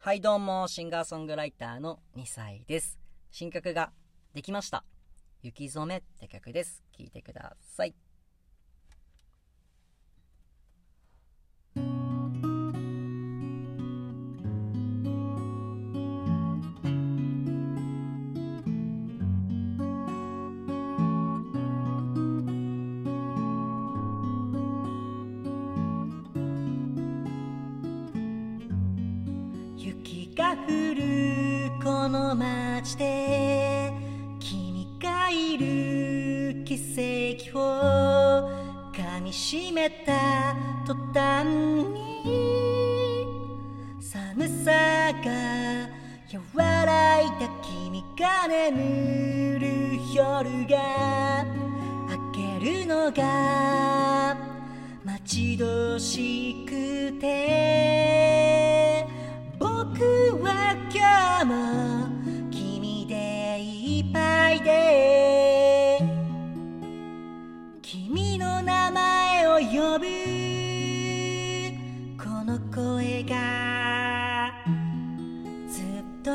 [0.00, 3.00] はいどうも、シンガーソングライターの2歳です。
[3.32, 3.90] 新曲が
[4.32, 4.84] できました。
[5.42, 6.84] 雪染めって曲です。
[6.96, 7.96] 聴いてください。
[29.88, 33.90] 雪が降るこの街で
[34.38, 36.74] 君がいる奇
[37.48, 38.50] 跡を
[38.92, 40.54] 噛みしめた
[40.86, 43.26] 途端に
[43.98, 45.88] 寒さが
[46.54, 49.66] 和らいだ君が眠る
[50.14, 51.46] 夜が
[52.10, 54.36] 明けるのが
[55.02, 58.17] 待ち遠しくて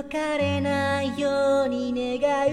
[0.00, 2.50] っと枯れないように願う。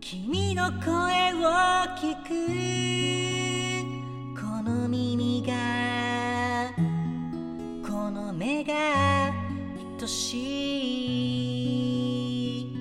[0.00, 1.42] 君の声を
[1.96, 2.30] 聞く。
[4.40, 5.52] この耳が
[7.86, 8.72] この目が
[10.00, 10.38] 愛し
[12.60, 12.72] い。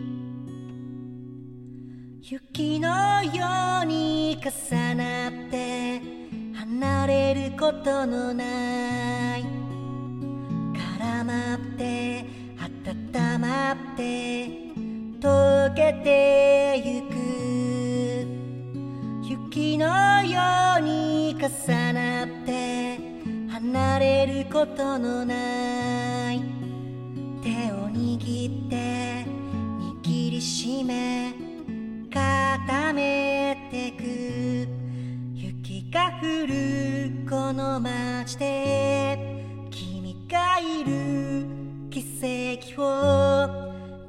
[2.22, 4.81] 雪のように重
[7.62, 9.44] ことのない。
[9.44, 12.26] 絡まって
[12.58, 14.48] 温まって
[15.20, 17.14] 溶けてゆく。
[19.30, 19.86] 雪の
[20.24, 20.42] よ
[20.80, 22.98] うに重なって
[23.52, 26.42] 離れることのない。
[27.44, 29.24] 手を握って
[30.04, 31.36] 握りしめ
[32.12, 33.91] 固めて
[37.52, 39.20] この街で
[39.70, 41.46] 君がいる
[41.90, 42.00] 奇
[42.64, 43.46] 跡を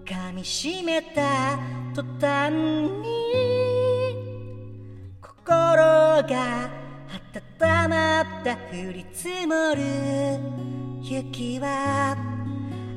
[0.05, 1.59] 噛みしめた
[1.93, 3.03] 途端に
[5.21, 6.71] 心が
[7.35, 10.39] 温まった降り積もる
[11.03, 12.17] 雪は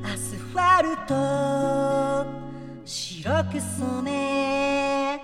[0.04, 2.24] アスファルト
[2.84, 5.20] 白く染め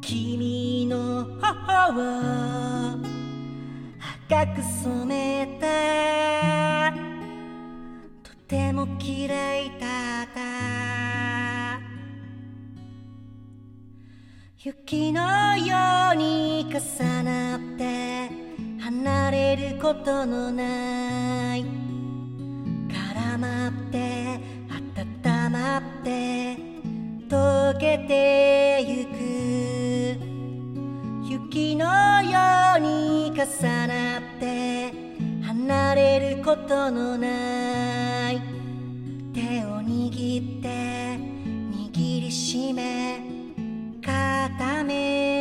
[0.00, 2.71] 君の頬を
[4.46, 6.92] く染めた
[8.22, 10.42] とても綺麗だった。
[14.64, 15.76] 雪のよ
[16.12, 18.30] うに重なって
[18.80, 21.64] 離れることのない。
[22.88, 26.56] 絡まって温まって
[27.28, 29.18] 溶けてゆく。
[31.28, 31.84] 雪の
[32.22, 34.92] ようにに重なって
[35.42, 38.40] 離れることのない。
[39.34, 43.20] 手を握って握りしめ
[44.04, 45.31] 固め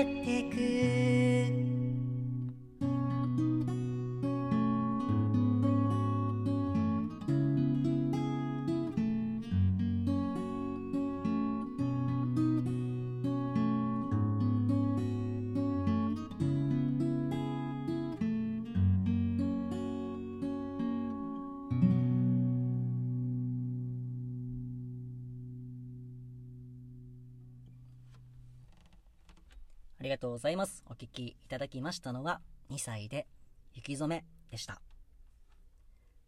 [30.01, 30.83] ありがとうございます。
[30.87, 32.41] お聴きいただきましたのは、
[32.71, 33.27] 2歳で
[33.75, 34.81] 雪染めでした。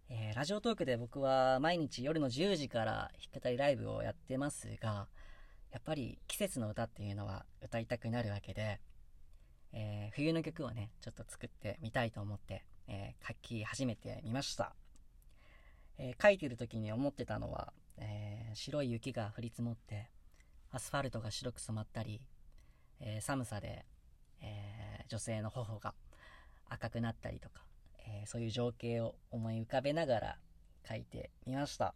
[0.09, 5.07] えーラジオトークで僕は毎日夜の10時から弾き語りライブをやってますが、
[5.72, 8.79] やっぱり季節の歌っていうのは歌いたくなるわけで、
[9.72, 14.76] えー冬の曲をね、ちょっと作ってみたいと思って、えー書き始めてみました。
[15.97, 20.11] え書いてる時に思ってたのは、え白い雪が降り積もって、
[20.69, 22.22] アスファルトが白く染まったり、
[23.05, 23.85] えー寒さで、
[24.41, 25.94] えー女性の頬が
[26.70, 27.61] 赤くなったりとか、
[28.08, 30.38] えーそういう情景を思い浮かべながら
[30.88, 31.94] 書いてみました。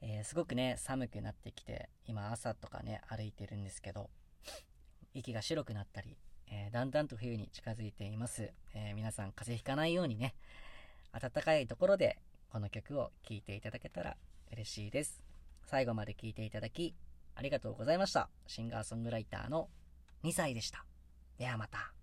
[0.00, 4.10] えすごくね、寒くなってきて、今朝とかね、歩いてるんですけど、
[5.14, 6.16] 息が白くなったり、
[6.50, 8.52] えだんだんと冬に近づいています。
[8.74, 10.34] え皆さん風邪ひかないようにね、
[11.12, 12.18] 暖かいところで
[12.50, 14.16] この曲を聴いていただけたら
[14.52, 15.22] 嬉しいです。
[15.64, 16.94] 最後まで聴いていただき、
[17.36, 18.30] ありがとうございました。
[18.46, 19.68] シンガーソングライターの
[20.24, 20.84] 2歳でした。
[21.38, 21.95] ではまた。